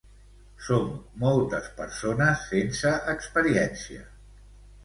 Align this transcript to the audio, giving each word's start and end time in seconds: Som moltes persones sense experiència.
Som 0.67 0.87
moltes 1.25 1.69
persones 1.81 2.47
sense 2.55 2.97
experiència. 3.17 4.05